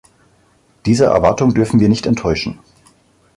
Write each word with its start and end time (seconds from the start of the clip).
Dieser 0.87 1.11
Erwartung 1.11 1.53
dürfen 1.53 1.79
wir 1.79 1.87
nicht 1.87 2.07
enttäuschen. 2.07 2.57